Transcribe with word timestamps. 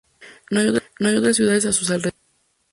No 0.49 0.59
hay 0.61 1.15
otras 1.19 1.35
ciudades 1.35 1.67
a 1.67 1.71
su 1.71 1.83
alrededor. 1.93 2.15